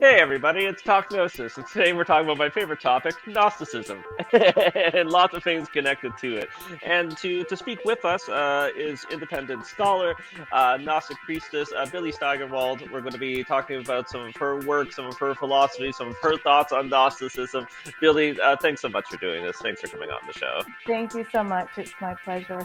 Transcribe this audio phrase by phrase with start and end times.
[0.00, 5.10] Hey everybody, it's Talk Gnosis, and today we're talking about my favorite topic, Gnosticism, and
[5.10, 6.48] lots of things connected to it.
[6.84, 10.14] And to, to speak with us uh, is independent scholar,
[10.52, 12.88] uh, Gnostic priestess uh, Billie Steigerwald.
[12.92, 16.08] We're going to be talking about some of her work, some of her philosophy, some
[16.08, 17.66] of her thoughts on Gnosticism.
[18.00, 19.56] Billie, uh, thanks so much for doing this.
[19.56, 20.62] Thanks for coming on the show.
[20.86, 21.68] Thank you so much.
[21.76, 22.64] It's my pleasure.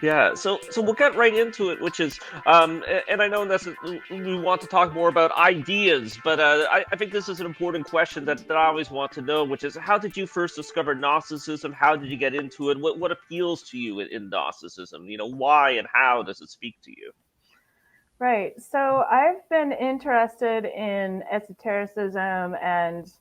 [0.00, 3.68] Yeah, so so we'll get right into it, which is, um, and I know this
[4.10, 7.46] we want to talk more about ideas, but uh, I, I, think this is an
[7.46, 10.56] important question that, that I always want to know, which is how did you first
[10.56, 11.72] discover Gnosticism?
[11.72, 12.80] How did you get into it?
[12.80, 15.06] What what appeals to you in, in Gnosticism?
[15.06, 17.12] You know, why and how does it speak to you?
[18.18, 18.60] Right.
[18.60, 23.12] So I've been interested in esotericism and,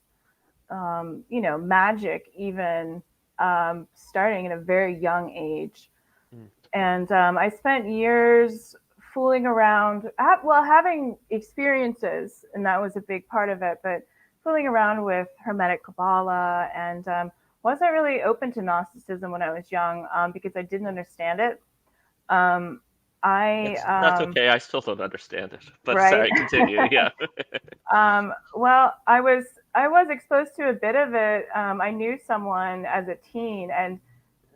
[0.72, 3.04] um, you know, magic even
[3.38, 5.92] um, starting at a very young age.
[6.36, 6.48] Mm.
[6.74, 8.76] And um, I spent years
[9.18, 10.12] fooling around,
[10.44, 14.04] well, having experiences, and that was a big part of it, but
[14.44, 17.32] fooling around with Hermetic Kabbalah and um,
[17.64, 21.60] wasn't really open to Gnosticism when I was young um, because I didn't understand it.
[22.30, 22.82] Um,
[23.24, 24.50] I that's um, okay.
[24.50, 26.12] I still don't understand it, but right?
[26.12, 26.82] sorry, continue.
[26.92, 27.10] yeah.
[27.92, 31.48] Um, well, I was I was exposed to a bit of it.
[31.56, 34.00] Um, I knew someone as a teen, and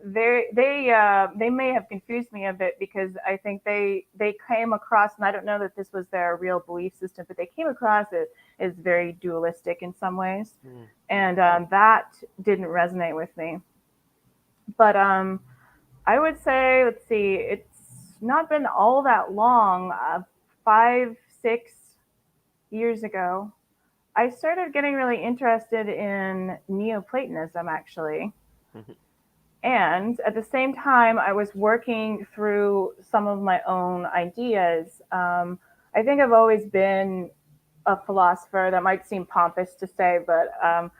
[0.03, 4.35] they they uh, they may have confused me a bit because I think they they
[4.47, 7.49] came across, and I don't know that this was their real belief system, but they
[7.55, 10.85] came across it as very dualistic in some ways, mm.
[11.09, 13.59] and um, that didn't resonate with me.
[14.77, 15.39] But um,
[16.05, 20.21] I would say, let's see, it's not been all that long, uh,
[20.63, 21.71] five six
[22.69, 23.51] years ago.
[24.15, 28.33] I started getting really interested in Neoplatonism, actually.
[29.63, 35.01] And at the same time, I was working through some of my own ideas.
[35.11, 35.59] Um,
[35.93, 37.29] I think I've always been
[37.85, 38.69] a philosopher.
[38.71, 40.91] That might seem pompous to say, but um,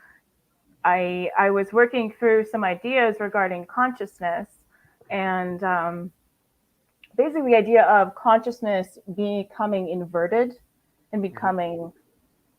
[0.84, 4.48] I I was working through some ideas regarding consciousness,
[5.10, 6.12] and um,
[7.18, 10.58] basically the idea of consciousness becoming inverted
[11.12, 11.34] and mm-hmm.
[11.34, 11.94] becoming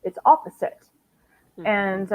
[0.03, 0.83] its opposite.
[1.57, 1.67] Mm-hmm.
[1.67, 2.11] And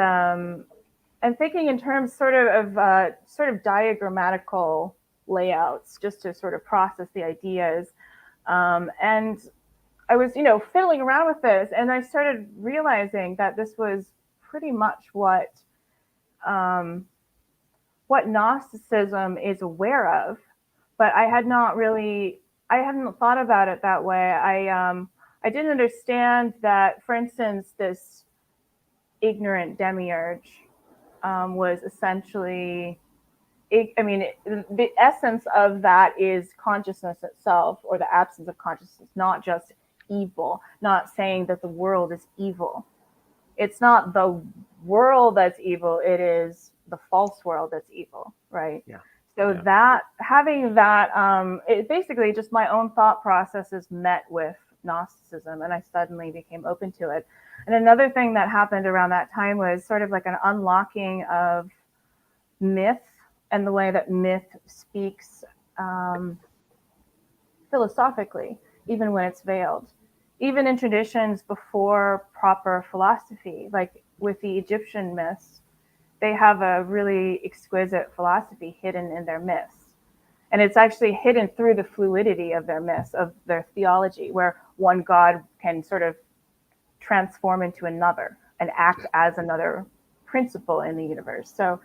[1.22, 4.94] and thinking in terms sort of of uh, sort of diagrammatical
[5.26, 7.88] layouts just to sort of process the ideas.
[8.46, 9.38] Um, and
[10.08, 14.06] I was, you know, fiddling around with this, and I started realizing that this was
[14.40, 15.52] pretty much what
[16.46, 17.04] um,
[18.06, 20.38] what Gnosticism is aware of,
[20.96, 22.40] but I had not really,
[22.70, 24.16] I hadn't thought about it that way.
[24.16, 25.10] I um,
[25.44, 28.24] I didn't understand that, for instance, this
[29.20, 30.67] ignorant demiurge
[31.22, 32.98] um, was essentially,
[33.70, 38.56] it, I mean, it, the essence of that is consciousness itself or the absence of
[38.58, 39.72] consciousness, not just
[40.08, 42.86] evil, not saying that the world is evil.
[43.56, 44.40] It's not the
[44.84, 48.82] world that's evil, it is the false world that's evil, right?
[48.86, 48.98] Yeah.
[49.36, 49.62] So yeah.
[49.62, 54.56] that having that, um, it basically just my own thought processes met with
[54.88, 57.26] Gnosticism, and I suddenly became open to it.
[57.66, 61.70] And another thing that happened around that time was sort of like an unlocking of
[62.60, 62.98] myth
[63.50, 65.44] and the way that myth speaks
[65.78, 66.38] um,
[67.70, 69.92] philosophically, even when it's veiled.
[70.40, 75.60] Even in traditions before proper philosophy, like with the Egyptian myths,
[76.20, 79.77] they have a really exquisite philosophy hidden in their myths.
[80.50, 85.02] And it's actually hidden through the fluidity of their myths, of their theology, where one
[85.02, 86.16] God can sort of
[87.00, 89.86] transform into another and act as another
[90.24, 91.52] principle in the universe.
[91.54, 91.80] So,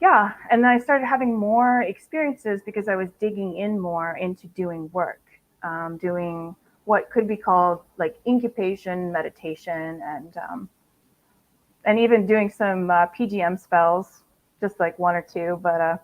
[0.00, 4.46] yeah, and then I started having more experiences because I was digging in more into
[4.48, 5.22] doing work,
[5.62, 6.54] um, doing
[6.84, 10.68] what could be called like incubation meditation and um,
[11.84, 14.22] and even doing some uh, PGM spells,
[14.60, 15.58] just like one or two.
[15.62, 15.96] But uh,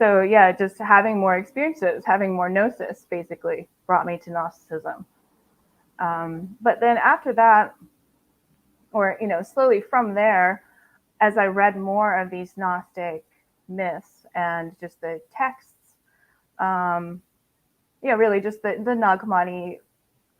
[0.00, 5.04] so yeah, just having more experiences, having more gnosis, basically brought me to Gnosticism.
[5.98, 7.74] Um, but then after that,
[8.92, 10.64] or you know, slowly from there,
[11.20, 13.26] as I read more of these Gnostic
[13.68, 15.74] myths and just the texts,
[16.58, 17.20] um,
[18.02, 19.80] yeah, really just the the Nag Hammadi,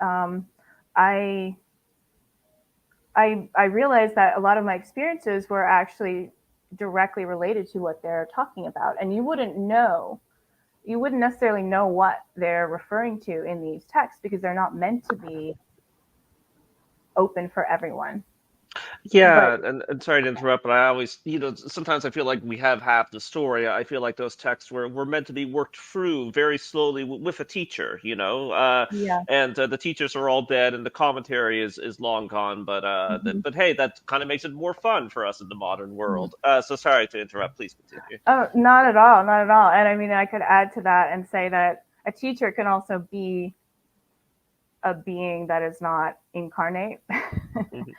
[0.01, 0.47] um,
[0.97, 1.55] I
[3.15, 6.31] I I realized that a lot of my experiences were actually
[6.79, 10.21] directly related to what they're talking about, and you wouldn't know
[10.85, 15.05] you wouldn't necessarily know what they're referring to in these texts because they're not meant
[15.09, 15.55] to be
[17.17, 18.25] open for everyone.
[19.05, 22.27] Yeah, but, and, and, sorry to interrupt, but I always, you know, sometimes I feel
[22.27, 23.67] like we have half the story.
[23.67, 27.23] I feel like those texts were, were meant to be worked through very slowly w-
[27.23, 28.51] with a teacher, you know.
[28.51, 29.23] Uh, yeah.
[29.29, 32.65] And uh, the teachers are all dead, and the commentary is, is long gone.
[32.65, 33.41] But uh, mm-hmm.
[33.41, 36.35] but hey, that kind of makes it more fun for us in the modern world.
[36.45, 36.59] Mm-hmm.
[36.59, 37.57] Uh, so sorry to interrupt.
[37.57, 38.19] Please continue.
[38.27, 39.71] Oh, not at all, not at all.
[39.71, 43.07] And I mean, I could add to that and say that a teacher can also
[43.11, 43.55] be
[44.83, 47.01] a being that is not incarnate.
[47.11, 47.81] mm-hmm.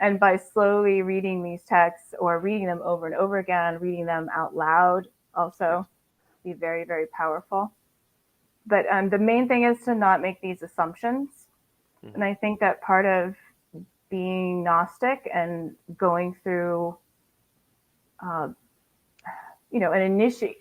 [0.00, 4.28] And by slowly reading these texts or reading them over and over again, reading them
[4.34, 5.86] out loud also
[6.44, 7.72] be very, very powerful.
[8.66, 11.30] But um, the main thing is to not make these assumptions.
[12.04, 12.14] Mm-hmm.
[12.14, 13.34] And I think that part of
[14.10, 16.96] being Gnostic and going through,
[18.24, 18.48] uh,
[19.70, 20.58] you know, an initiate,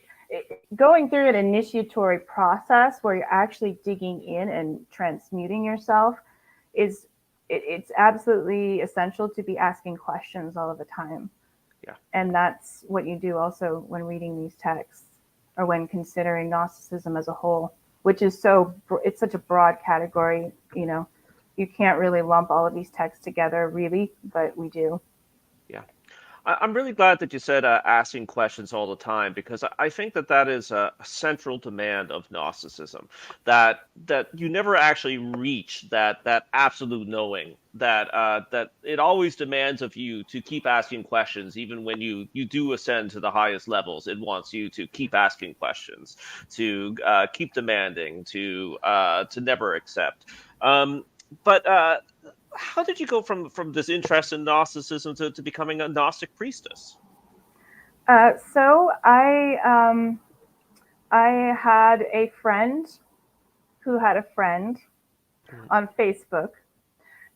[0.75, 6.15] going through an initiatory process where you're actually digging in and transmuting yourself
[6.73, 7.07] is
[7.49, 11.29] it, it's absolutely essential to be asking questions all of the time.
[11.83, 11.95] Yeah.
[12.13, 15.05] And that's what you do also when reading these texts
[15.57, 17.73] or when considering Gnosticism as a whole,
[18.03, 18.73] which is so,
[19.03, 21.07] it's such a broad category, you know,
[21.55, 25.01] you can't really lump all of these texts together really, but we do.
[26.47, 30.13] I'm really glad that you said uh, asking questions all the time because I think
[30.13, 33.09] that that is a central demand of Gnosticism.
[33.43, 37.55] That that you never actually reach that that absolute knowing.
[37.73, 42.27] That uh, that it always demands of you to keep asking questions, even when you
[42.31, 44.07] you do ascend to the highest levels.
[44.07, 46.15] It wants you to keep asking questions,
[46.51, 50.27] to uh, keep demanding, to uh, to never accept.
[50.61, 51.03] Um,
[51.43, 51.97] but uh,
[52.57, 56.35] how did you go from from this interest in Gnosticism to, to becoming a Gnostic
[56.35, 56.97] priestess?
[58.07, 60.19] Uh, so I um,
[61.11, 62.87] I had a friend
[63.79, 64.77] who had a friend
[65.51, 65.67] mm.
[65.69, 66.49] on Facebook,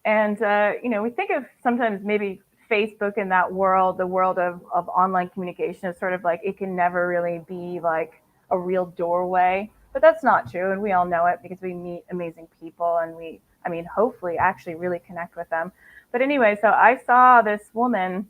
[0.06, 4.39] and uh, you know we think of sometimes maybe Facebook in that world, the world
[4.39, 8.13] of of online communication is sort of like it can never really be like
[8.50, 12.03] a real doorway, but that's not true, and we all know it because we meet
[12.09, 15.72] amazing people and we I mean, hopefully actually really connect with them.
[16.12, 18.28] But anyway, so I saw this woman,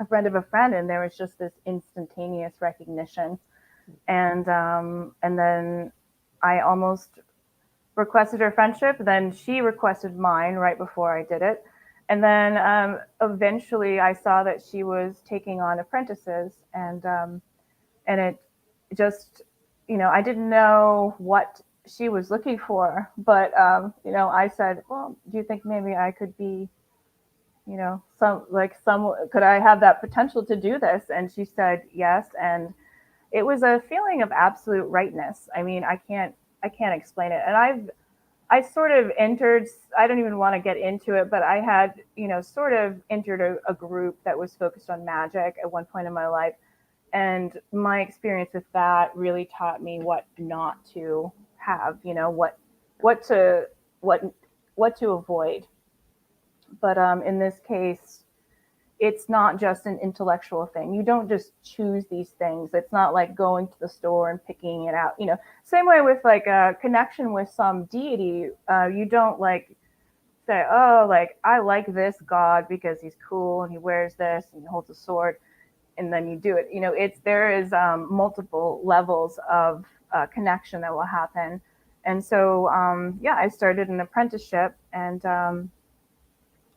[0.00, 3.38] a friend of a friend, and there was just this instantaneous recognition.
[4.06, 5.92] And um, and then
[6.42, 7.20] I almost
[7.94, 8.96] requested her friendship.
[9.00, 11.64] Then she requested mine right before I did it.
[12.08, 17.42] And then um, eventually I saw that she was taking on apprentices and um,
[18.06, 18.36] and it
[18.94, 19.42] just
[19.88, 23.10] you know I didn't know what she was looking for.
[23.18, 26.68] But um, you know, I said, well, do you think maybe I could be,
[27.66, 31.04] you know, some like some could I have that potential to do this?
[31.14, 32.72] And she said yes, and
[33.32, 35.48] it was a feeling of absolute rightness.
[35.54, 37.42] I mean, I can't I can't explain it.
[37.46, 37.90] And I've
[38.50, 41.94] I sort of entered, I don't even want to get into it, but I had,
[42.16, 45.84] you know, sort of entered a, a, group that was focused on magic at one
[45.84, 46.54] point in my life.
[47.12, 51.30] And my experience with that really taught me what not to
[51.68, 52.58] have, you know, what
[53.00, 53.66] what to
[54.00, 54.22] what
[54.74, 55.66] what to avoid.
[56.80, 58.24] But um, in this case,
[58.98, 60.92] it's not just an intellectual thing.
[60.92, 62.70] You don't just choose these things.
[62.74, 65.14] It's not like going to the store and picking it out.
[65.18, 68.50] You know, same way with like a connection with some deity.
[68.70, 69.76] Uh, you don't like
[70.46, 74.62] say, oh, like I like this god because he's cool and he wears this and
[74.62, 75.36] he holds a sword,
[75.98, 76.68] and then you do it.
[76.72, 81.60] You know, it's there is um, multiple levels of uh, connection that will happen.
[82.04, 85.70] And so, um, yeah, I started an apprenticeship, and um,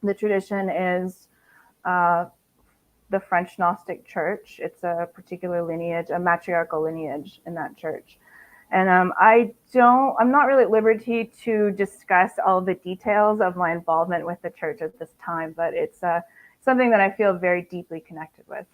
[0.03, 1.27] the tradition is
[1.85, 2.25] uh,
[3.09, 4.59] the French Gnostic Church.
[4.61, 8.17] It's a particular lineage, a matriarchal lineage in that church.
[8.71, 13.57] And um, I don't, I'm not really at liberty to discuss all the details of
[13.57, 16.21] my involvement with the church at this time, but it's uh,
[16.63, 18.65] something that I feel very deeply connected with.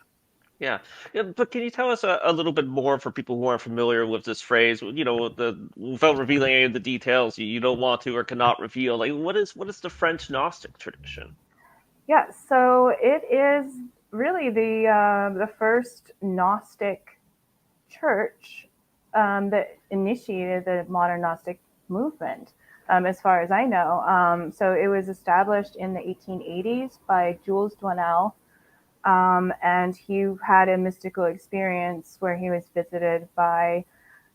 [0.60, 0.80] Yeah.
[1.14, 3.62] yeah, but can you tell us a, a little bit more for people who aren't
[3.62, 4.82] familiar with this phrase?
[4.82, 8.24] You know, the without revealing any of the details you, you don't want to or
[8.24, 8.98] cannot reveal.
[8.98, 11.36] Like, what is what is the French Gnostic tradition?
[12.08, 13.72] Yeah, so it is
[14.10, 17.20] really the uh, the first Gnostic
[17.90, 18.68] church
[19.14, 22.54] um, that initiated the modern Gnostic movement,
[22.90, 24.02] um, as far as I know.
[24.02, 28.34] Um, so it was established in the 1880s by Jules Doinel
[29.08, 33.86] um, and he had a mystical experience where he was visited by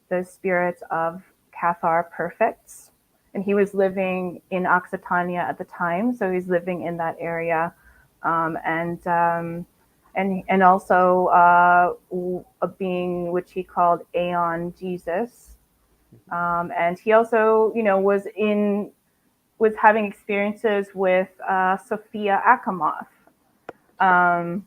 [0.08, 1.22] the spirits of
[1.54, 2.90] Cathar perfects.
[3.34, 7.74] And he was living in Occitania at the time, so he's living in that area.
[8.22, 9.66] Um, and um,
[10.14, 11.94] and and also uh,
[12.62, 15.56] a being which he called Aeon Jesus.
[16.30, 18.90] Um, and he also, you know, was in
[19.58, 23.06] was having experiences with uh, Sophia Achamoth,
[24.00, 24.66] Um,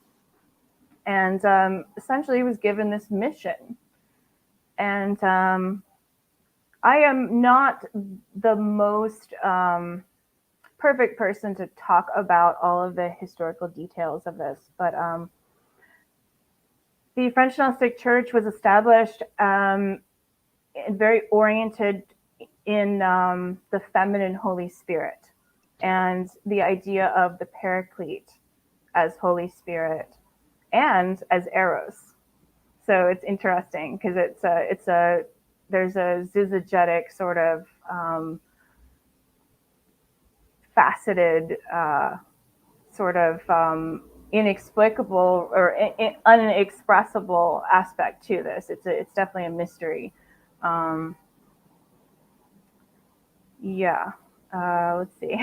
[1.06, 3.78] and um, essentially was given this mission.
[4.78, 5.84] And um,
[6.84, 7.86] I am not
[8.36, 10.04] the most um,
[10.78, 15.30] perfect person to talk about all of the historical details of this, but um,
[17.16, 20.02] the French Gnostic Church was established um,
[20.90, 22.04] very oriented
[22.66, 25.30] in um, the feminine Holy Spirit
[25.82, 28.32] and the idea of the Paraclete
[28.96, 30.10] as Holy Spirit
[30.74, 32.14] and as Eros.
[32.86, 35.24] So it's interesting because it's a it's a
[35.70, 38.40] there's a syzygetic sort of um,
[40.76, 42.18] faceted uh,
[42.92, 48.70] sort of um, inexplicable or in, unexpressible aspect to this.
[48.70, 50.14] It's a, it's definitely a mystery.
[50.62, 51.16] Um,
[53.62, 54.12] yeah.
[54.54, 55.36] Uh, let's see.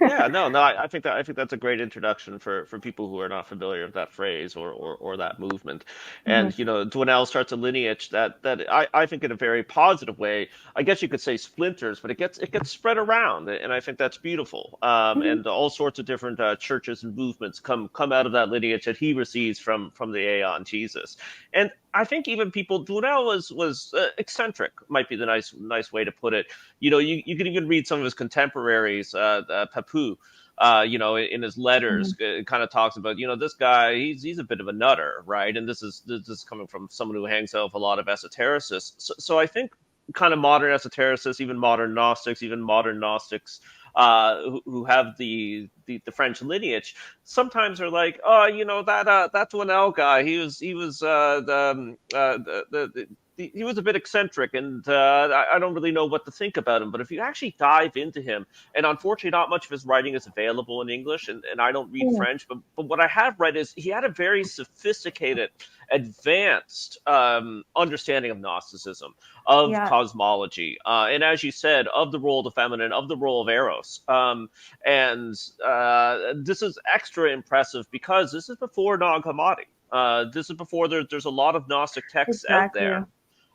[0.00, 2.78] yeah, no, no, I, I, think that I think that's a great introduction for, for
[2.78, 5.84] people who are not familiar with that phrase or, or, or that movement.
[6.24, 6.60] And mm-hmm.
[6.60, 10.18] you know, Doinel starts a lineage that that I, I think in a very positive
[10.18, 10.48] way.
[10.74, 13.80] I guess you could say splinters, but it gets it gets spread around, and I
[13.80, 14.78] think that's beautiful.
[14.82, 15.22] Um, mm-hmm.
[15.22, 18.84] And all sorts of different uh, churches and movements come come out of that lineage
[18.86, 21.16] that he receives from from the Aeon Jesus.
[21.52, 25.92] And I think even people Doinel was was uh, eccentric might be the nice nice
[25.92, 26.46] way to put it.
[26.78, 30.16] You know, you, you can even read some of his contemporaries, uh, uh Papus.
[30.58, 32.40] Uh, you know, in, his letters, mm-hmm.
[32.40, 34.72] it kind of talks about, you know, this guy, he's he's a bit of a
[34.72, 35.54] nutter, right?
[35.54, 38.06] And this is this is coming from someone who hangs out with a lot of
[38.06, 38.94] esotericists.
[38.96, 39.72] So, so I think
[40.14, 43.60] kind of modern esotericists, even modern Gnostics, even modern Gnostics,
[43.96, 48.82] uh, who, who, have the, the, the French lineage, sometimes are like, oh, you know
[48.82, 53.08] that uh, that L guy, he was he was uh, the, um, uh, the, the
[53.36, 56.80] he was a bit eccentric, and uh, I, don't really know what to think about
[56.80, 56.90] him.
[56.90, 60.26] But if you actually dive into him, and unfortunately, not much of his writing is
[60.26, 62.16] available in English, and, and I don't read mm.
[62.16, 65.50] French, but, but what I have read is he had a very sophisticated,
[65.90, 69.14] advanced um, understanding of Gnosticism,
[69.46, 69.88] of yeah.
[69.88, 73.42] cosmology, uh, and as you said, of the role of the feminine, of the role
[73.42, 74.00] of Eros.
[74.08, 74.48] Um,
[74.84, 79.66] and uh, this is extra impressive because this is before Nag Hammadi.
[79.92, 82.80] Uh, this is before there, there's a lot of Gnostic texts exactly.
[82.80, 83.06] out there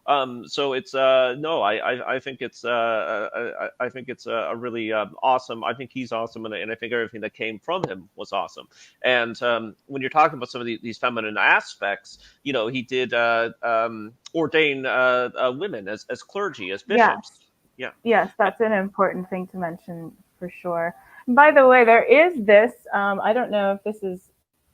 [0.08, 4.10] um, so it's uh, no, I, I, I think it's uh, uh I, I think
[4.10, 5.64] it's a, a really um, awesome.
[5.64, 8.68] I think he's awesome, and, and I think everything that came from him was awesome.
[9.04, 12.82] And um, when you're talking about some of the, these feminine aspects, you know, he
[12.82, 17.42] did uh, um, ordain uh, uh, women as, as clergy, as bishops.
[17.78, 17.92] Yeah.
[18.04, 20.96] Yes, that's an important thing to mention for sure.
[21.28, 22.72] by the way, there is this.
[22.94, 24.32] Um, I don't know if this is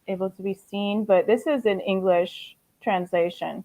[0.07, 3.63] able to be seen, but this is an English translation.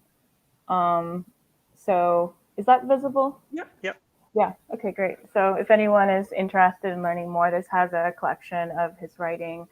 [1.85, 3.39] So is that visible?
[3.51, 3.67] Yep.
[3.83, 3.97] Yep.
[4.35, 4.53] Yeah.
[4.73, 5.17] Okay, great.
[5.31, 9.67] So if anyone is interested in learning more, this has a collection of his writing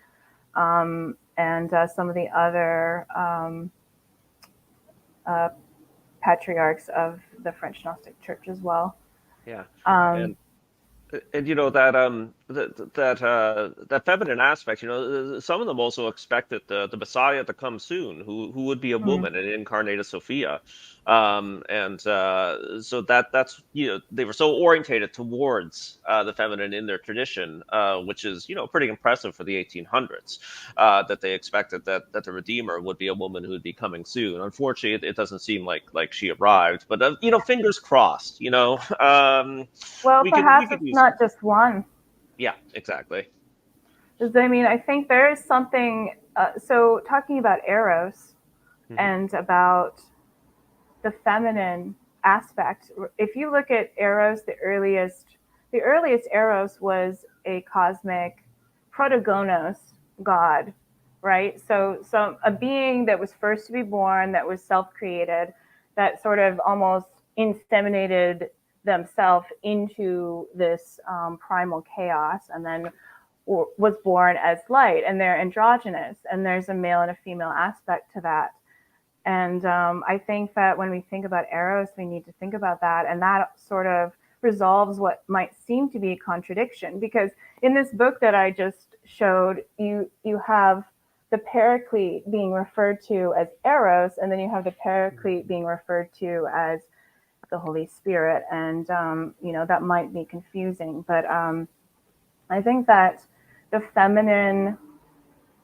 [0.56, 3.72] um, and uh, some of the other um,
[5.26, 5.50] uh,
[6.22, 8.98] patriarchs of the French Gnostic Church as well.
[9.46, 9.64] Yeah.
[9.86, 10.36] Um,
[11.12, 14.82] and, and you know that um that that uh, that feminine aspect.
[14.82, 18.66] You know, some of them also expected the the Messiah to come soon, who who
[18.66, 19.08] would be a mm-hmm.
[19.08, 20.62] woman and incarnate Sophia
[21.08, 26.34] um, and uh, so that that's you know they were so orientated towards uh, the
[26.34, 30.38] feminine in their tradition, uh, which is you know pretty impressive for the 1800s.
[30.78, 33.74] Uh, that they expected that that the Redeemer would be a woman who would be
[33.74, 34.42] coming soon.
[34.42, 38.40] Unfortunately, it, it doesn't seem like like she arrived, but uh, you know fingers crossed.
[38.40, 39.68] You know, um,
[40.04, 41.84] well we perhaps could, we it's not just one.
[42.38, 43.30] Yeah, exactly.
[44.36, 46.16] I mean, I think there is something.
[46.36, 48.36] Uh, so talking about Eros
[48.86, 49.00] mm-hmm.
[49.00, 50.02] and about
[51.04, 52.92] the feminine aspect.
[53.18, 55.38] If you look at Eros, the earliest
[55.72, 58.44] the earliest Eros was a cosmic
[58.94, 59.78] protogonos
[60.22, 60.74] god,
[61.22, 61.60] right?
[61.60, 65.54] So so a being that was first to be born, that was self-created,
[65.96, 67.08] that sort of almost
[67.38, 68.50] inseminated
[68.84, 72.90] themselves into this um, primal chaos and then
[73.46, 78.14] was born as light and they're androgynous and there's a male and a female aspect
[78.14, 78.52] to that
[79.26, 82.82] and um, I think that when we think about Eros, we need to think about
[82.82, 83.06] that.
[83.08, 87.00] And that sort of resolves what might seem to be a contradiction.
[87.00, 87.30] Because
[87.62, 90.84] in this book that I just showed, you, you have
[91.30, 96.12] the paraclete being referred to as Eros, and then you have the paraclete being referred
[96.20, 96.82] to as
[97.52, 98.44] the Holy Spirit.
[98.52, 101.06] And, um, you know, that might be confusing.
[101.08, 101.68] But um,
[102.50, 103.24] I think that
[103.72, 104.78] the feminine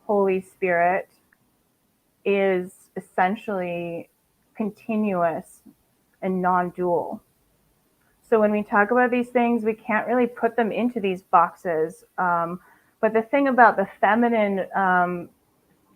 [0.05, 1.09] Holy Spirit
[2.23, 4.09] is essentially
[4.55, 5.61] continuous
[6.21, 7.21] and non-dual.
[8.29, 12.03] So when we talk about these things, we can't really put them into these boxes.
[12.17, 12.59] Um,
[12.99, 15.29] but the thing about the feminine um,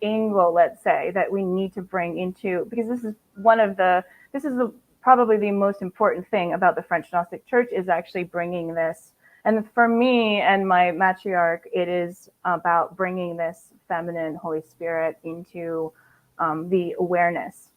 [0.01, 4.03] angle, let's say, that we need to bring into because this is one of the
[4.33, 4.71] this is the,
[5.01, 9.13] probably the most important thing about the French Gnostic Church is actually bringing this.
[9.45, 15.91] And for me and my matriarch, it is about bringing this feminine Holy Spirit into
[16.37, 17.69] um, the awareness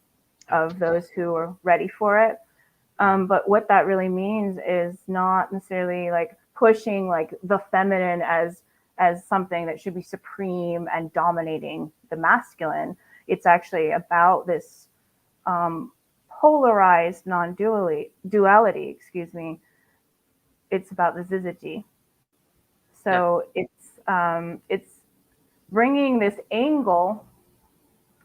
[0.50, 2.36] of those who are ready for it.
[2.98, 8.62] Um, but what that really means is not necessarily like pushing like the feminine as
[8.98, 12.96] as something that should be supreme and dominating the masculine.
[13.26, 14.86] It's actually about this
[15.46, 15.90] um,
[16.44, 19.58] polarized non-duality, duality, excuse me.
[20.70, 21.84] It's about the syzygy.
[23.02, 23.62] So yeah.
[23.62, 24.90] it's um, it's
[25.70, 27.24] bringing this angle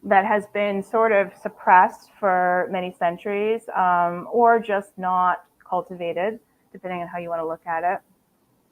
[0.04, 6.40] that has been sort of suppressed for many centuries, um, or just not cultivated,
[6.74, 8.00] depending on how you want to look at it.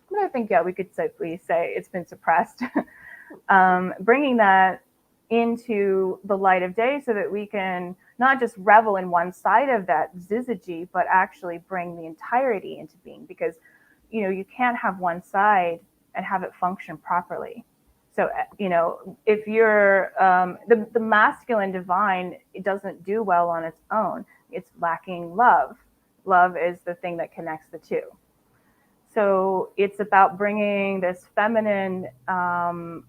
[0.09, 2.63] But I think yeah, we could safely say it's been suppressed.
[3.49, 4.81] um, bringing that
[5.29, 9.69] into the light of day so that we can not just revel in one side
[9.69, 13.55] of that syzygy, but actually bring the entirety into being because
[14.09, 15.79] you know you can't have one side
[16.15, 17.63] and have it function properly.
[18.15, 23.49] So uh, you know if you're um, the the masculine divine, it doesn't do well
[23.49, 24.25] on its own.
[24.51, 25.77] It's lacking love.
[26.25, 28.01] Love is the thing that connects the two.
[29.13, 33.03] So it's about bringing this feminine um,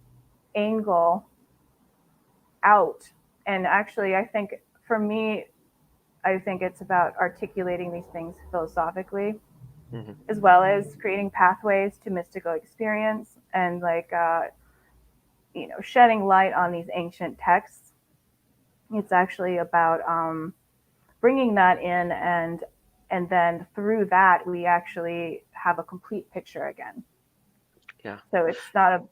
[0.55, 1.27] angle
[2.63, 3.09] out.
[3.47, 4.55] And actually, I think
[4.89, 5.45] for me,
[6.25, 9.37] I think it's about articulating these things philosophically,
[9.93, 10.13] mm-hmm.
[10.29, 14.45] as well as creating pathways to mystical experience and like, uh,
[15.55, 17.93] you know, shedding light on these ancient texts.
[18.93, 20.55] It's actually about um,
[21.21, 22.65] bringing that in and
[23.11, 27.03] and then through that we actually have a complete picture again.
[28.05, 28.19] Yeah.
[28.31, 29.03] So it's not a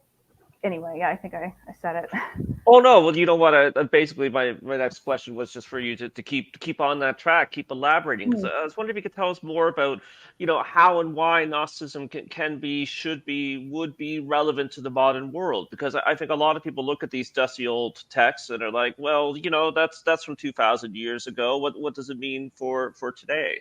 [0.67, 2.11] anyway, yeah, I think I, I said it.
[2.69, 3.55] Oh no, well, you know what?
[3.55, 6.81] I, basically, my, my next question was just for you to, to keep to keep
[6.81, 8.33] on that track, keep elaborating.
[8.33, 10.01] mm I was wondering if you could tell us more about,
[10.39, 14.81] you know, how and why Gnosticism can, can be, should be, would be relevant to
[14.81, 15.69] the modern world.
[15.71, 18.61] Because I, I think a lot of people look at these dusty old texts and
[18.65, 21.59] are like, well, you know, that's that's from two thousand years ago.
[21.59, 23.61] What what does it mean for for today?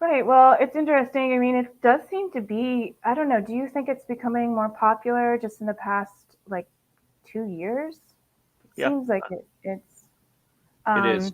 [0.00, 0.24] Right.
[0.24, 1.32] Well, it's interesting.
[1.32, 4.54] I mean, it does seem to be, I don't know, do you think it's becoming
[4.54, 6.68] more popular just in the past like
[7.24, 7.96] two years?
[8.64, 8.88] It yeah.
[8.88, 10.04] seems like it, it's.
[10.86, 11.32] Um, it is.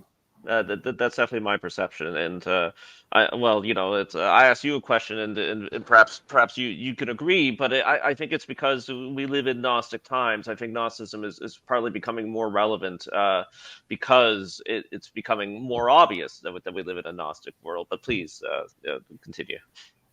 [0.48, 2.70] Uh, that, that's definitely my perception, and uh,
[3.12, 6.20] I well, you know, it's uh, I asked you a question, and, and, and perhaps
[6.26, 10.04] perhaps you you could agree, but I, I think it's because we live in Gnostic
[10.04, 10.48] times.
[10.48, 13.44] I think Gnosticism is, is partly becoming more relevant uh,
[13.88, 17.86] because it, it's becoming more obvious that, that we live in a Gnostic world.
[17.88, 19.58] But please uh, continue.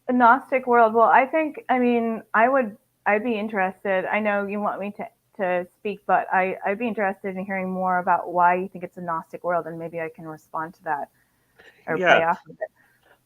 [0.07, 0.93] A Gnostic world.
[0.93, 4.05] Well, I think I mean I would I'd be interested.
[4.05, 7.69] I know you want me to to speak, but I, I'd be interested in hearing
[7.69, 10.83] more about why you think it's a Gnostic world, and maybe I can respond to
[10.83, 11.09] that
[11.87, 12.15] or yeah.
[12.15, 12.69] play off of it.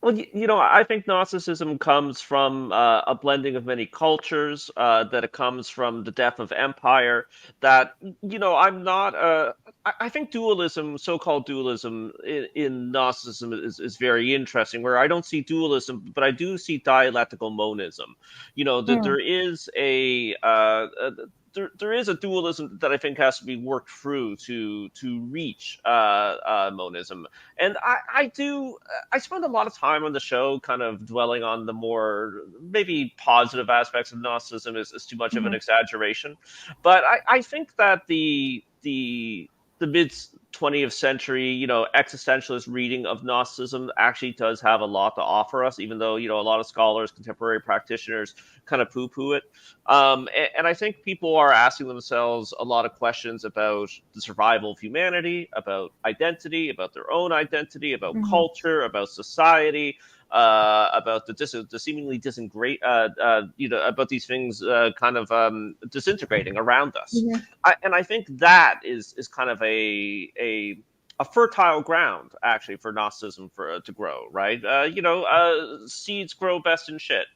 [0.02, 5.06] Well, you know, I think Gnosticism comes from uh, a blending of many cultures, uh,
[5.06, 7.26] that it comes from the death of empire.
[7.62, 9.54] That, you know, I'm not, uh,
[10.00, 15.08] I think dualism, so called dualism in, in Gnosticism is, is very interesting, where I
[15.08, 18.15] don't see dualism, but I do see dialectical monism.
[18.54, 19.04] You know, that mm.
[19.04, 21.12] there is a, uh, a
[21.56, 25.22] there, there is a dualism that I think has to be worked through to to
[25.22, 28.78] reach uh, uh, monism, and I, I do
[29.12, 32.44] I spend a lot of time on the show kind of dwelling on the more
[32.62, 35.39] maybe positive aspects of Gnosticism is, is too much mm-hmm.
[35.39, 35.56] of an mm-hmm.
[35.56, 36.38] exaggeration,
[36.84, 39.50] but I, I think that the the
[39.86, 40.12] the mid
[40.52, 45.63] 20th century, you know, existentialist reading of Gnosticism actually does have a lot to offer
[45.63, 49.34] us, even though, you know, a lot of scholars, contemporary practitioners kind of poo poo
[49.34, 49.43] it.
[49.86, 54.21] Um, and, and, I think people are asking themselves a lot of questions about the
[54.21, 58.30] survival of humanity, about identity, about their own identity, about mm-hmm.
[58.30, 59.98] culture, about society
[60.32, 64.92] uh, about the, dis- the seemingly disintegrate, uh, uh, you know, about these things uh,
[64.98, 67.16] kind of um, disintegrating around us.
[67.18, 67.42] Mm-hmm.
[67.64, 70.78] I, and I think that is is kind of a a
[71.20, 74.64] a fertile ground actually for Gnosticism for uh, to grow, right?
[74.64, 77.28] Uh, you know, uh, seeds grow best in shit.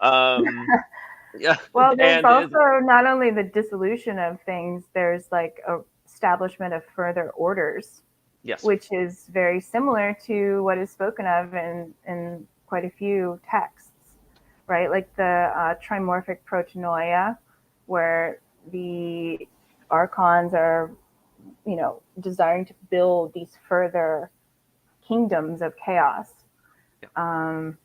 [0.00, 0.44] Um,
[1.38, 1.56] yeah.
[1.72, 4.84] Well, there's and, also not only the dissolution of things.
[4.94, 8.02] There's like a establishment of further orders
[8.48, 8.64] Yes.
[8.64, 13.90] Which is very similar to what is spoken of in, in quite a few texts,
[14.66, 14.88] right?
[14.90, 17.36] Like the uh, trimorphic Protennoia,
[17.84, 18.40] where
[18.72, 19.46] the
[19.90, 20.90] archons are,
[21.66, 24.30] you know, desiring to build these further
[25.06, 26.30] kingdoms of chaos.
[27.02, 27.08] Yeah.
[27.16, 27.76] Um,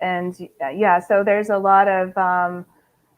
[0.00, 2.66] and uh, yeah, so there's a lot of um,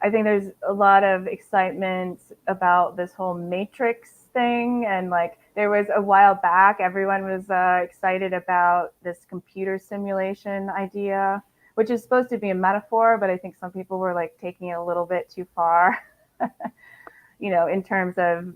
[0.03, 4.85] I think there's a lot of excitement about this whole matrix thing.
[4.87, 10.69] And like there was a while back, everyone was uh, excited about this computer simulation
[10.69, 11.43] idea,
[11.75, 14.69] which is supposed to be a metaphor, but I think some people were like taking
[14.69, 15.97] it a little bit too far,
[17.39, 18.53] you know, in terms of,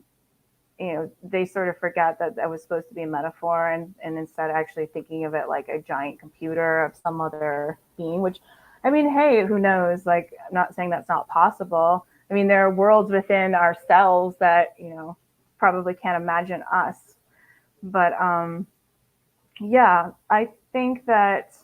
[0.80, 3.94] you know, they sort of forgot that that was supposed to be a metaphor and,
[4.04, 8.40] and instead actually thinking of it like a giant computer of some other being, which
[8.84, 10.06] I mean, hey, who knows?
[10.06, 12.06] Like, I'm not saying that's not possible.
[12.30, 15.18] I mean, there are worlds within ourselves that, you know,
[15.64, 16.98] probably can't imagine us.
[17.84, 18.68] But um,
[19.62, 21.56] yeah, I think that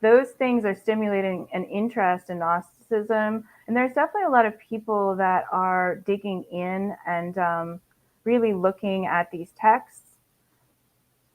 [0.00, 3.44] those things are stimulating an interest in Gnosticism.
[3.66, 7.80] And there's definitely a lot of people that are digging in and um,
[8.24, 10.12] really looking at these texts.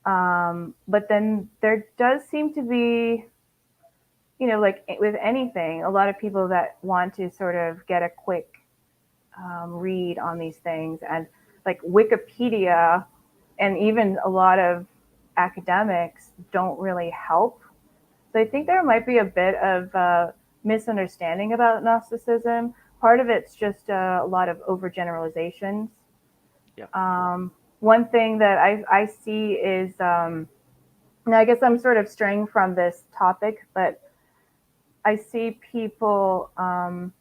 [0.08, 3.26] Um, but then there does seem to be,
[4.40, 8.02] you know, like with anything, a lot of people that want to sort of get
[8.02, 8.48] a quick
[9.38, 11.02] um, read on these things.
[11.08, 11.28] And
[11.66, 13.06] like Wikipedia
[13.60, 14.86] and even a lot of
[15.38, 17.62] academics don't really help.
[18.32, 20.32] So I think there might be a bit of uh,
[20.64, 22.74] misunderstanding about Gnosticism.
[23.00, 25.90] Part of it's just uh, a lot of overgeneralizations.
[26.78, 26.86] Yeah.
[26.94, 30.48] Um, one thing that I, I see is, um,
[31.26, 34.02] and I guess I'm sort of straying from this topic, but
[35.06, 37.14] I see people um,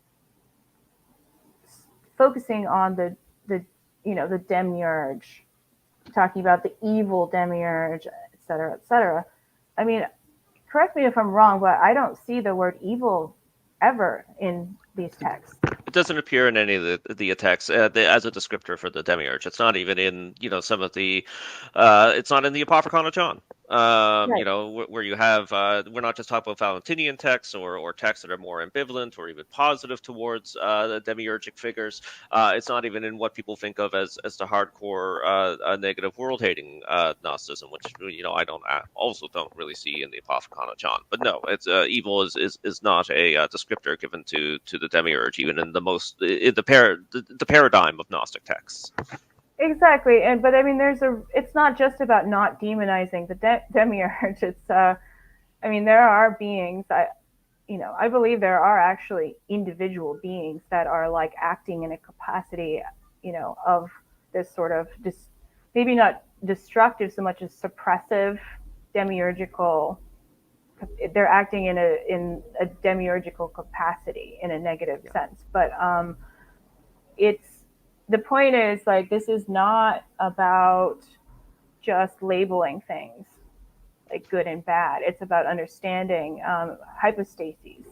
[2.17, 3.15] focusing on the
[4.05, 5.45] you know, the demiurge,
[6.15, 9.25] talking about the evil demiurge, et cetera, et cetera.
[9.79, 10.07] I mean,
[10.71, 13.37] correct me if I'm wrong, but I don't see the word evil
[13.83, 15.59] ever in these texts.
[15.87, 18.91] It doesn't appear in any of the the texts uh, the, as a descriptor for
[18.91, 19.47] the demiurge.
[19.47, 21.27] It's not even in you know some of the.
[21.75, 24.39] Uh, it's not in the Apocryphon of John um, right.
[24.39, 27.93] you know, where you have uh, we're not just talking about Valentinian texts or or
[27.95, 32.03] texts that are more ambivalent or even positive towards uh, the demiurgic figures.
[32.31, 36.17] Uh, it's not even in what people think of as as the hardcore uh, negative
[36.19, 40.11] world hating uh, Gnosticism, which you know I don't I also don't really see in
[40.11, 41.01] the Apocryphon of John.
[41.09, 44.89] But no, it's uh, evil is, is is not a descriptor given to to the
[44.89, 48.93] demiurge, even in the most in the par the, the paradigm of Gnostic texts.
[49.59, 51.23] Exactly, and but I mean, there's a.
[51.33, 54.39] It's not just about not demonizing the de- demiurge.
[54.43, 54.97] It's, uh,
[55.63, 57.07] I mean, there are beings I,
[57.69, 61.97] you know, I believe there are actually individual beings that are like acting in a
[61.97, 62.83] capacity,
[63.23, 63.91] you know, of
[64.33, 65.31] this sort of dis-
[65.75, 68.39] maybe not destructive so much as suppressive,
[68.93, 69.99] demiurgical.
[71.15, 75.13] They're acting in a in a demiurgical capacity in a negative yeah.
[75.13, 76.17] sense, but um,
[77.17, 77.54] it's
[78.09, 80.99] the point is like this is not about
[81.83, 83.27] just labeling things
[84.11, 85.03] like good and bad.
[85.03, 87.87] It's about understanding um, hypostases,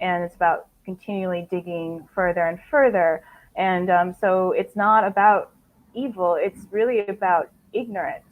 [0.00, 3.22] and it's about continually digging further and further.
[3.56, 5.52] And um, so it's not about
[5.94, 6.36] evil.
[6.40, 8.24] It's really about ignorance.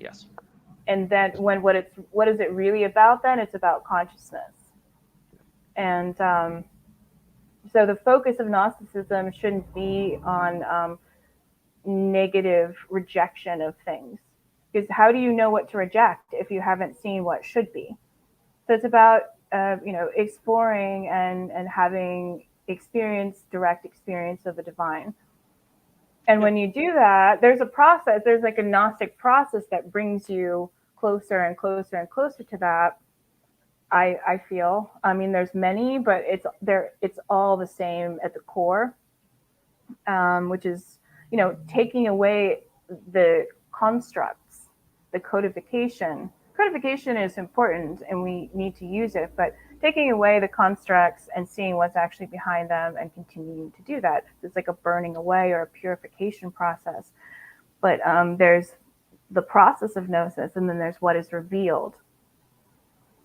[0.00, 0.26] Yes.
[0.86, 3.22] And then when what it's what is it really about?
[3.22, 4.52] Then it's about consciousness.
[5.76, 6.64] And um,
[7.72, 10.98] so the focus of Gnosticism shouldn't be on um,
[11.84, 14.18] negative rejection of things.
[14.72, 17.96] Because how do you know what to reject if you haven't seen what should be?
[18.66, 24.62] So it's about uh, you know exploring and and having experience, direct experience of the
[24.62, 25.14] divine.
[26.26, 28.20] And when you do that, there's a process.
[28.24, 32.98] There's like a Gnostic process that brings you closer and closer and closer to that
[33.90, 34.90] I I feel.
[35.02, 36.92] I mean, there's many, but it's there.
[37.00, 38.94] It's all the same at the core,
[40.06, 40.98] um, which is
[41.30, 42.64] you know taking away
[43.12, 44.68] the constructs,
[45.12, 46.30] the codification.
[46.56, 51.48] Codification is important, and we need to use it, but taking away the constructs and
[51.48, 54.24] seeing what's actually behind them and continuing to do that.
[54.42, 57.12] It's like a burning away or a purification process.
[57.80, 58.72] But um, there's
[59.30, 61.94] the process of gnosis, and then there's what is revealed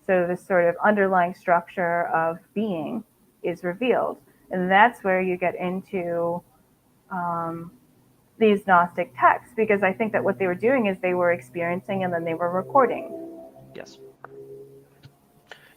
[0.06, 3.04] so this sort of underlying structure of being
[3.42, 4.18] is revealed.
[4.50, 6.42] And that's where you get into
[7.10, 7.72] um,
[8.38, 12.04] these Gnostic texts, because I think that what they were doing is they were experiencing
[12.04, 13.10] and then they were recording.
[13.74, 13.98] Yes.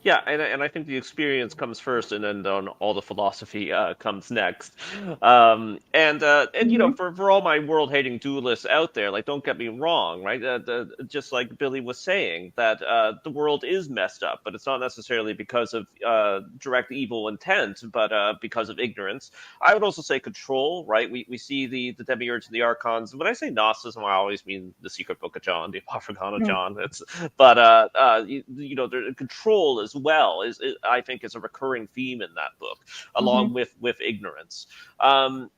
[0.08, 3.74] Yeah, and, and I think the experience comes first, and then on all the philosophy
[3.74, 4.74] uh, comes next.
[5.22, 6.96] Um, and uh, and you know, mm-hmm.
[6.96, 10.42] for, for all my world hating dualists out there, like don't get me wrong, right?
[10.42, 14.56] Uh, the, just like Billie was saying, that uh, the world is messed up, but
[14.56, 19.32] it's not necessarily because of uh, direct evil intent, but uh, because of ignorance.
[19.62, 21.12] I would also say control, right?
[21.12, 23.14] We we see the the demiurge and the archons.
[23.14, 26.42] When I say Gnosticism, I always mean the Secret Book of John, the Apocryphon of
[26.44, 26.48] mm.
[26.48, 26.78] John.
[26.80, 27.04] It's
[27.36, 31.36] but uh, uh, you, you know, the control is well is, is, I think is
[31.36, 32.80] a recurring theme in that book,
[33.16, 33.56] along mm-hmm.
[33.56, 34.68] with with ignorance.
[35.00, 35.50] Um,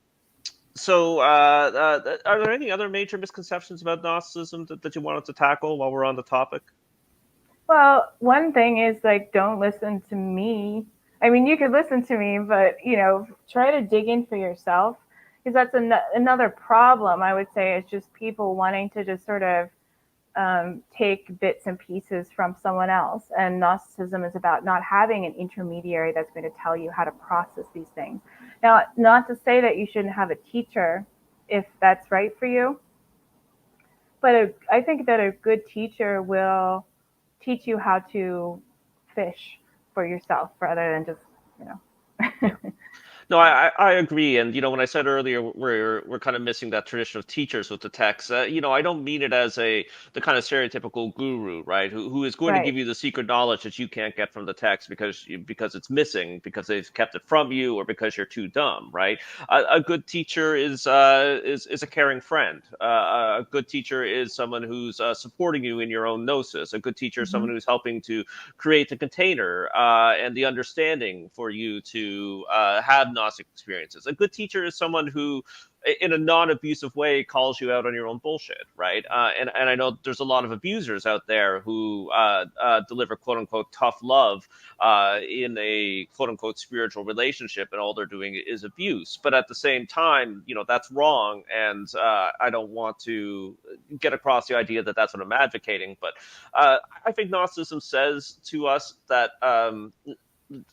[0.75, 5.25] so, uh, uh, are there any other major misconceptions about Gnosticism that, that you wanted
[5.25, 6.61] to tackle while we're on the topic?
[7.67, 10.85] Well, one thing is like, don't listen to me.
[11.21, 14.37] I mean, you could listen to me, but you know, try to dig in for
[14.37, 14.97] yourself
[15.43, 17.21] because that's an- another problem.
[17.21, 19.69] I would say is just people wanting to just sort of
[20.39, 23.23] um, take bits and pieces from someone else.
[23.37, 27.11] And Gnosticism is about not having an intermediary that's going to tell you how to
[27.11, 28.21] process these things.
[28.63, 31.05] Now, not to say that you shouldn't have a teacher
[31.49, 32.79] if that's right for you,
[34.21, 36.85] but a, I think that a good teacher will
[37.43, 38.61] teach you how to
[39.13, 39.59] fish
[39.93, 41.21] for yourself rather than just,
[41.59, 42.57] you know.
[43.29, 44.37] No, I, I agree.
[44.37, 47.27] And, you know, when I said earlier, we're, we're kind of missing that tradition of
[47.27, 50.35] teachers with the text, uh, you know, I don't mean it as a, the kind
[50.35, 51.91] of stereotypical guru, right?
[51.91, 52.61] Who, who is going right.
[52.61, 55.75] to give you the secret knowledge that you can't get from the text because, because
[55.75, 59.19] it's missing, because they've kept it from you or because you're too dumb, right?
[59.49, 62.63] A, a good teacher is, uh, is, is a caring friend.
[62.81, 66.73] Uh, a good teacher is someone who's uh, supporting you in your own gnosis.
[66.73, 67.33] A good teacher is mm-hmm.
[67.33, 68.23] someone who's helping to
[68.57, 74.07] create the container uh, and the understanding for you to uh, have Gnostic experiences.
[74.07, 75.43] A good teacher is someone who,
[75.99, 79.03] in a non-abusive way, calls you out on your own bullshit, right?
[79.09, 82.81] Uh, and and I know there's a lot of abusers out there who uh, uh,
[82.87, 84.47] deliver quote unquote tough love
[84.79, 89.19] uh, in a quote unquote spiritual relationship, and all they're doing is abuse.
[89.21, 93.57] But at the same time, you know that's wrong, and uh, I don't want to
[93.99, 95.97] get across the idea that that's what I'm advocating.
[95.99, 96.13] But
[96.53, 99.31] uh, I think Gnosticism says to us that.
[99.41, 99.93] Um,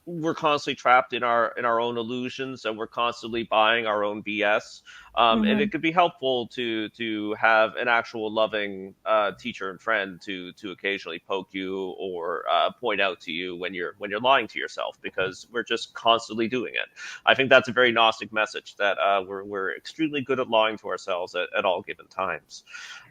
[0.07, 4.23] we're constantly trapped in our in our own illusions and we're constantly buying our own
[4.23, 4.83] bs
[5.17, 5.51] um, mm-hmm.
[5.51, 10.21] and it could be helpful to to have an actual loving uh, teacher and friend
[10.21, 14.21] to to occasionally poke you or uh, point out to you when you're when you're
[14.21, 16.89] lying to yourself because we're just constantly doing it.
[17.25, 20.79] I think that's a very gnostic message that uh, we're, we're extremely good at lying
[20.79, 22.65] to ourselves at, at all given times.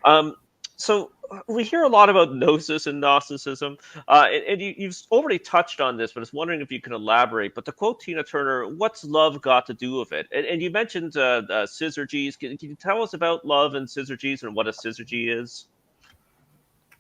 [0.04, 0.36] Um,
[0.78, 1.12] so
[1.47, 5.81] we hear a lot about gnosis and Gnosticism, uh, and, and, you, have already touched
[5.81, 7.55] on this, but I was wondering if you can elaborate.
[7.55, 10.69] But to quote Tina Turner, "What's love got to do with it?" And, and you
[10.69, 12.38] mentioned uh, uh, syzygies.
[12.38, 15.67] Can, can, you tell us about love and syzygies and what a syzygy is?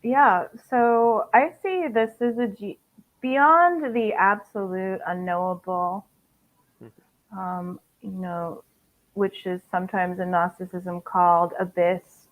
[0.03, 2.77] Yeah, so I see the syzygy
[3.21, 6.05] beyond the absolute unknowable,
[6.83, 7.39] mm-hmm.
[7.39, 8.63] um, you know,
[9.15, 12.24] which is sometimes in Gnosticism called abyss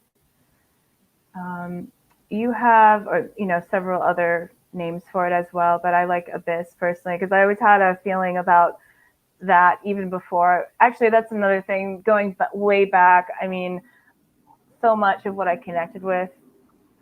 [1.36, 1.92] um,
[2.30, 6.30] you have, or, you know, several other names for it as well, but I like
[6.34, 8.80] Abyss personally because I always had a feeling about
[9.42, 10.70] that even before.
[10.80, 13.28] Actually, that's another thing going way back.
[13.42, 13.82] I mean,
[14.82, 16.30] so much of what I connected with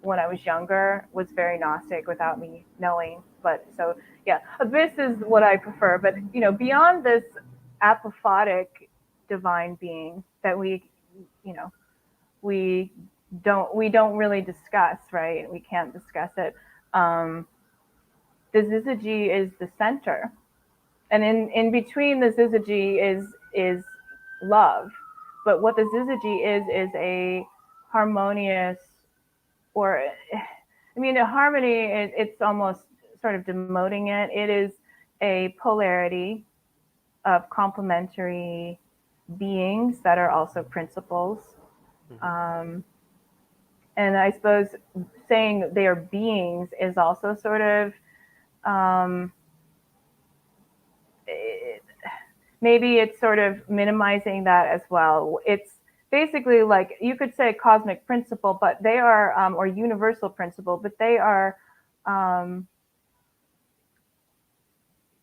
[0.02, 3.24] when I was younger was very Gnostic without me knowing.
[3.44, 5.98] But so, yeah, Abyss is what I prefer.
[5.98, 7.24] But, you know, beyond this
[7.82, 8.68] apophatic
[9.30, 10.84] divine being that we,
[11.44, 11.72] you know,
[12.42, 12.92] we
[13.44, 15.52] don't we don't really discuss, right?
[15.52, 16.54] We can't discuss it.
[16.94, 17.48] Um,
[18.54, 20.32] the syzygy is the center,
[21.12, 23.84] and in in between the syzygy is is
[24.44, 24.92] love.
[25.46, 27.46] But what the syzygy is is a
[27.92, 28.78] harmonious,
[29.74, 31.86] or I mean, a harmony.
[31.86, 32.82] It, it's almost
[33.22, 34.30] sort of demoting it.
[34.38, 34.72] It is
[35.22, 36.44] a polarity
[37.24, 38.80] of complementary
[39.38, 41.40] beings that are also principles.
[42.12, 42.26] Mm-hmm.
[42.26, 42.84] Um,
[44.02, 44.68] and I suppose
[45.30, 47.94] saying they are beings is also sort of
[48.64, 49.32] um,
[51.28, 51.84] it,
[52.62, 55.40] maybe it's sort of minimizing that as well.
[55.46, 55.72] It's
[56.12, 60.94] basically like you could say cosmic principle, but they are um, or universal principle, but
[60.98, 61.58] they are
[62.06, 62.68] um,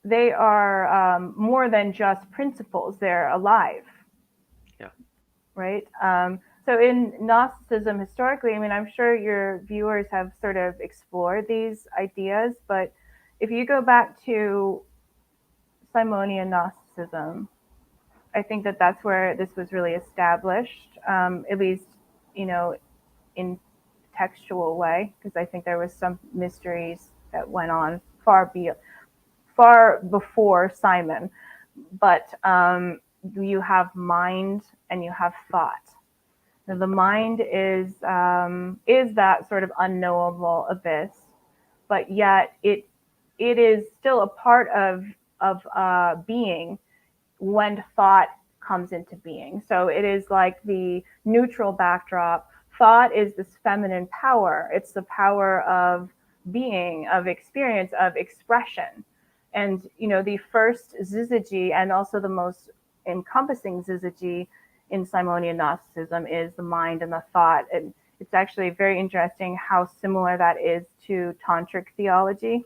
[0.04, 2.98] they are um, more than just principles.
[2.98, 3.84] They're alive.
[4.78, 4.90] Yeah.
[5.56, 5.86] Right.
[6.68, 11.86] So in Gnosticism, historically, I mean, I'm sure your viewers have sort of explored these
[11.98, 12.92] ideas, but
[13.40, 14.82] if you go back to
[15.94, 17.48] Simonian Gnosticism,
[18.34, 21.86] I think that that's where this was really established, um, at least,
[22.36, 22.76] you know,
[23.34, 23.58] in
[24.14, 28.70] textual way, because I think there was some mysteries that went on far be
[29.56, 31.30] far before Simon.
[31.98, 33.00] But um,
[33.40, 35.94] you have mind and you have thought
[36.74, 41.10] the mind is um, is that sort of unknowable abyss,
[41.88, 42.88] but yet it
[43.38, 45.04] it is still a part of
[45.40, 46.78] of uh, being
[47.38, 48.28] when thought
[48.60, 49.62] comes into being.
[49.66, 52.50] So it is like the neutral backdrop.
[52.76, 54.70] Thought is this feminine power.
[54.72, 56.10] It's the power of
[56.52, 59.04] being, of experience, of expression.
[59.54, 62.70] And you know, the first syzygy and also the most
[63.06, 64.46] encompassing syzygy
[64.90, 67.64] in Simonian Gnosticism is the mind and the thought.
[67.72, 72.64] And it's actually very interesting how similar that is to tantric theology.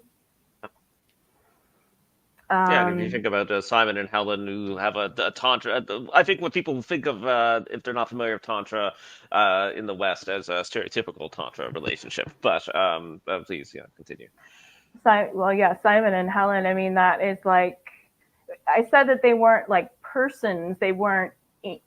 [2.50, 5.82] Um, yeah, if you think about uh, Simon and Helen, who have a, a tantra,
[5.88, 8.92] uh, I think when people think of, uh, if they're not familiar with tantra
[9.30, 12.30] uh, in the West, as a stereotypical tantra relationship.
[12.42, 14.28] But um, uh, please, yeah, continue.
[15.02, 16.66] Si- well, yeah, Simon and Helen.
[16.66, 17.78] I mean, that is like,
[18.68, 21.32] I said that they weren't like persons; they weren't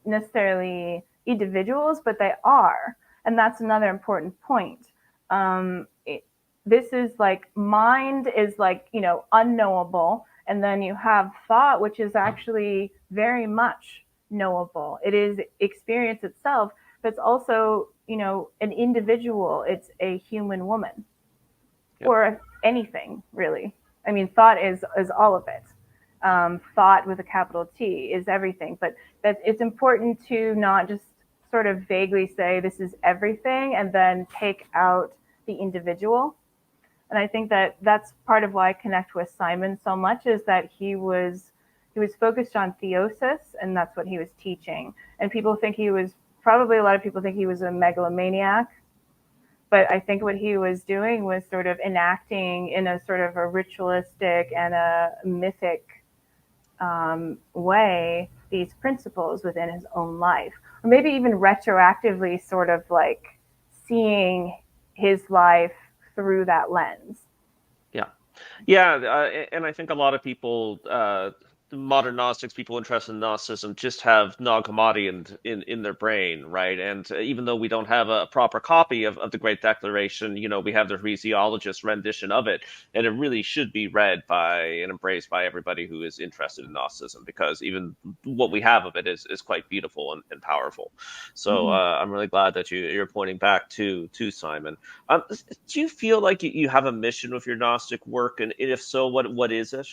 [0.06, 4.88] necessarily individuals, but they are, and that's another important point.
[5.30, 6.24] Um, it,
[6.66, 12.00] this is like mind is like you know unknowable and then you have thought, which
[12.00, 15.00] is actually very much knowable.
[15.04, 19.66] It is experience itself, but it's also, you know, an individual.
[19.68, 21.04] It's a human woman
[22.00, 22.10] yep.
[22.10, 23.74] or anything really.
[24.08, 25.64] I mean, thought is, is all of it.
[26.26, 31.06] Um, thought with a capital T is everything, but that it's important to not just
[31.52, 35.14] sort of vaguely say this is everything and then take out
[35.46, 36.36] the individual.
[37.10, 40.44] And I think that that's part of why I connect with Simon so much is
[40.46, 41.52] that he was
[41.94, 44.94] he was focused on theosis, and that's what he was teaching.
[45.20, 48.68] And people think he was probably a lot of people think he was a megalomaniac,
[49.70, 53.38] but I think what he was doing was sort of enacting in a sort of
[53.38, 55.95] a ritualistic and a mythic
[56.80, 63.40] um, way these principles within his own life, or maybe even retroactively, sort of like
[63.88, 64.58] seeing
[64.94, 65.74] his life
[66.16, 67.20] through that lens.
[67.92, 68.06] Yeah,
[68.66, 71.32] yeah, uh, and I think a lot of people uh,
[71.72, 76.46] modern Gnostics, people interested in Gnosticism, just have Nag Hammadi in, in, in their brain,
[76.46, 76.80] right?
[76.80, 80.48] And even though we don't have a proper copy of, of the Great Declaration, you
[80.48, 82.62] know, we have the heresiologist rendition of it,
[82.94, 86.74] and it really should be read by and embraced by everybody who is interested in
[86.74, 90.92] Gnosticism, because even what we have of it is, is quite beautiful and, and powerful.
[91.34, 91.70] So mm-hmm.
[91.70, 94.78] uh, I'm really glad that you, you're pointing back to to Simon.
[95.10, 95.24] Um,
[95.68, 99.08] do you feel like you have a mission with your Gnostic work, and if so,
[99.08, 99.88] what what is it?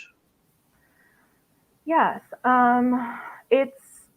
[1.85, 2.21] Yes.
[2.45, 3.19] Um,
[3.51, 4.09] it's,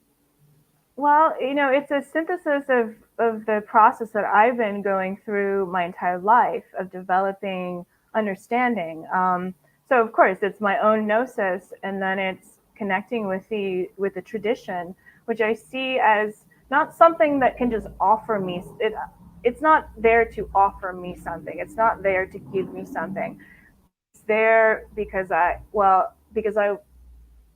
[0.96, 5.66] well, you know, it's a synthesis of, of the process that I've been going through
[5.68, 9.06] my entire life of developing understanding.
[9.14, 9.54] Um,
[9.88, 14.22] so of course it's my own gnosis and then it's connecting with the with the
[14.22, 18.94] tradition, which I see as not something that can just offer me it,
[19.44, 21.60] it's not there to offer me something.
[21.60, 23.40] It's not there to give me something.
[24.14, 26.78] It's there because I well, because I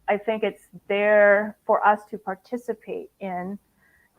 [0.09, 3.59] I think it's there for us to participate in,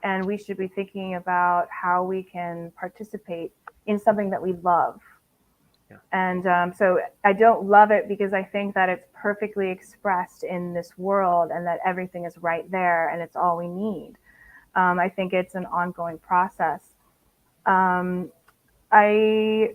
[0.04, 3.52] and we should be thinking about how we can participate
[3.86, 5.00] in something that we love.
[5.90, 5.96] Yeah.
[6.12, 10.72] And um, so I don't love it because I think that it's perfectly expressed in
[10.72, 14.14] this world and that everything is right there and it's all we need.
[14.76, 16.82] Um, I think it's an ongoing process.
[17.66, 18.30] Um,
[18.92, 19.74] I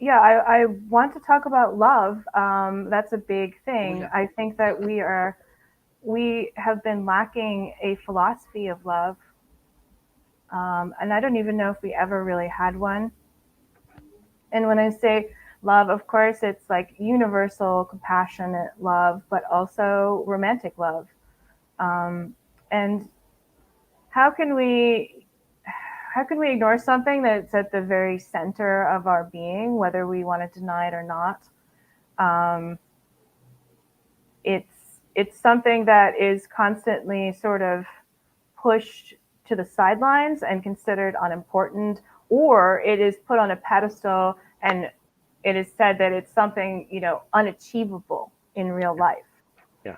[0.00, 2.22] yeah, I, I, want to talk about love.
[2.34, 3.98] Um, that's a big thing.
[3.98, 4.10] Yeah.
[4.12, 5.36] I think that we are,
[6.02, 9.16] we have been lacking a philosophy of love.
[10.52, 13.10] Um, and I don't even know if we ever really had one.
[14.52, 15.30] And when I say
[15.62, 21.08] love, of course, it's like universal, compassionate love, but also romantic love.
[21.80, 22.34] Um,
[22.70, 23.08] and
[24.10, 25.17] how can we
[26.18, 30.24] how can we ignore something that's at the very center of our being, whether we
[30.24, 31.44] want to deny it or not?
[32.18, 32.76] Um,
[34.42, 37.84] it's it's something that is constantly sort of
[38.60, 39.14] pushed
[39.46, 42.00] to the sidelines and considered unimportant,
[42.30, 44.90] or it is put on a pedestal and
[45.44, 49.30] it is said that it's something you know unachievable in real life.
[49.84, 49.94] Yeah.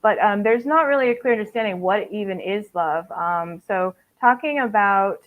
[0.00, 3.10] But um, there's not really a clear understanding what even is love.
[3.10, 5.22] Um, so talking about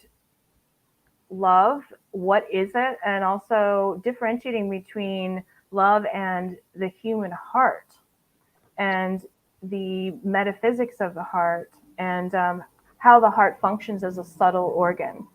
[1.30, 7.94] love, what is it, and also differentiating between love and the human heart
[8.78, 9.26] and
[9.64, 12.64] the metaphysics of the heart and um,
[12.98, 15.28] how the heart functions as a subtle organ.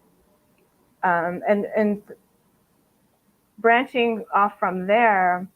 [1.03, 2.03] Um, and, and
[3.59, 5.47] branching off from there,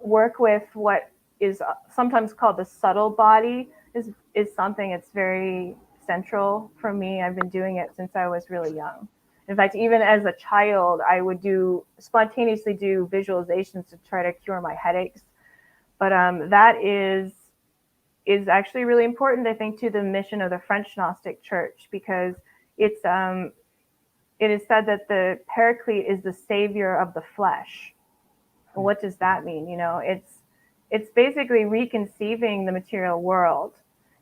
[0.00, 1.10] work with what
[1.40, 1.62] is
[1.94, 5.76] sometimes called the subtle body is, is something that's very
[6.06, 7.22] central for me.
[7.22, 9.08] I've been doing it since I was really young.
[9.48, 14.32] In fact, even as a child, I would do spontaneously do visualizations to try to
[14.32, 15.22] cure my headaches.
[15.98, 17.32] But um, that is
[18.26, 22.34] is actually really important, I think, to the mission of the French Gnostic Church because
[22.76, 23.52] it's um,
[24.38, 27.94] it is said that the Paraclete is the savior of the flesh.
[28.74, 29.66] Well, what does that mean?
[29.66, 30.42] You know, it's
[30.90, 33.72] it's basically reconceiving the material world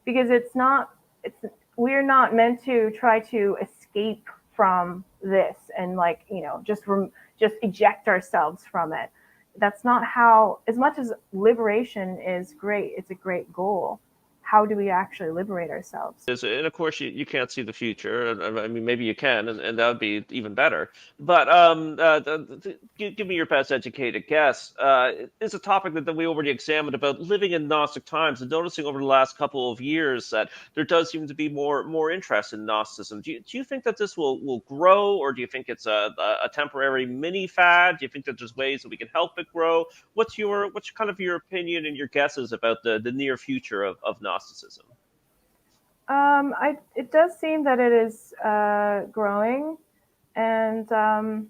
[0.05, 0.91] because it's not
[1.24, 1.45] it's
[1.77, 7.12] we're not meant to try to escape from this and like you know just rem-
[7.39, 9.11] just eject ourselves from it.
[9.59, 14.01] That's not how as much as liberation is great it's a great goal
[14.47, 16.24] how do we actually liberate ourselves?
[16.28, 18.40] And of course, you, you can't see the future.
[18.57, 20.92] I mean, maybe you can, and, and that would be even better.
[21.18, 22.20] But um, uh,
[22.97, 24.72] give, me your best educated guess.
[24.78, 28.49] Uh, it's a topic that, that we already examined about living in Gnostic times and
[28.49, 32.12] noticing over the last couple of years that there does seem to be more more
[32.12, 33.22] interest in Gnosticism.
[33.22, 35.86] Do you, do you think that this will, will grow, or do you think it's
[35.86, 37.99] a, a temporary mini fad?
[37.99, 39.86] Do you think that there's ways that we can help it grow?
[40.14, 43.82] What's your what's kind of your opinion and your guesses about the, the near future
[43.82, 44.36] of, of Gnosticism?
[44.37, 44.84] Gnosticism?
[46.09, 49.78] Um, I, it does seem that it is uh, growing,
[50.37, 51.49] and um,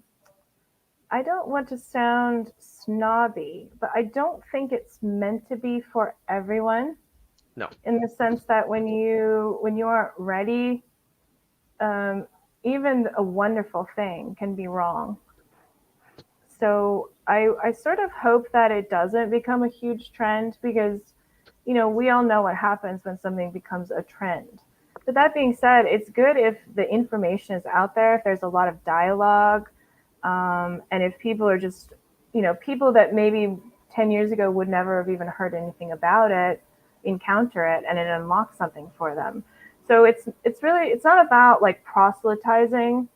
[1.11, 6.15] I don't want to sound snobby, but I don't think it's meant to be for
[6.29, 6.95] everyone.
[7.57, 7.69] No.
[7.83, 10.83] In the sense that when you when you aren't ready,
[11.79, 12.25] um,
[12.63, 15.17] even a wonderful thing can be wrong.
[16.59, 21.01] So I I sort of hope that it doesn't become a huge trend because
[21.67, 24.61] you know, we all know what happens when something becomes a trend.
[25.05, 28.47] But that being said, it's good if the information is out there, if there's a
[28.47, 29.69] lot of dialogue,
[30.23, 31.91] um, and if people are just,
[32.33, 33.57] you know, people that maybe
[33.91, 36.63] 10 years ago would never have even heard anything about it,
[37.03, 39.43] encounter it, and it unlocks something for them.
[39.87, 43.07] So it's it's really it's not about like proselytizing.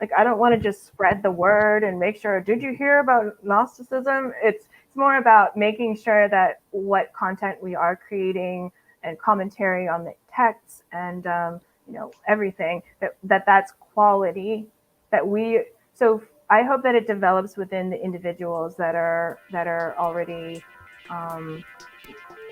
[0.00, 2.40] Like I don't want to just spread the word and make sure.
[2.40, 4.32] Did you hear about Gnosticism?
[4.42, 8.70] It's it's more about making sure that what content we are creating
[9.02, 14.66] and commentary on the text and um, you know everything that, that that's quality
[15.10, 15.64] that we
[15.94, 20.62] so i hope that it develops within the individuals that are that are already
[21.08, 21.64] um,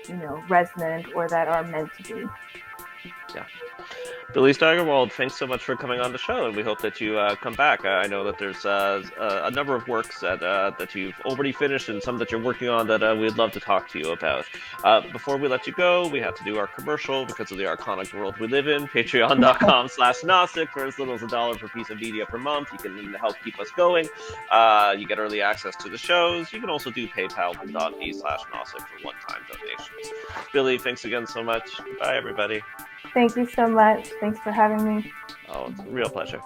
[0.09, 2.29] you know resonant or that are meant to be
[3.35, 3.45] yeah
[4.33, 7.17] Billie Steigerwald, thanks so much for coming on the show, and we hope that you
[7.17, 7.83] uh, come back.
[7.83, 11.89] I know that there's uh, a number of works that uh, that you've already finished
[11.89, 14.45] and some that you're working on that uh, we'd love to talk to you about.
[14.85, 17.65] Uh, before we let you go, we have to do our commercial because of the
[17.65, 18.87] archonic world we live in.
[18.87, 22.69] Patreon.com slash Gnostic for as little as a dollar per piece of media per month.
[22.71, 24.07] You can help keep us going.
[24.49, 26.53] Uh, you get early access to the shows.
[26.53, 30.13] You can also do paypal.me slash Gnostic for one-time donations.
[30.53, 31.69] Billie, thanks again so much.
[31.99, 32.61] Bye, everybody.
[33.13, 34.09] Thank you so much.
[34.19, 35.11] Thanks for having me.
[35.49, 36.41] Oh, it's a real pleasure.